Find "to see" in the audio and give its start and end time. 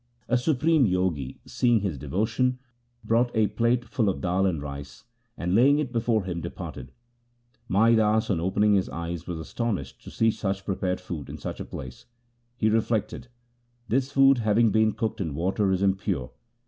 10.03-10.31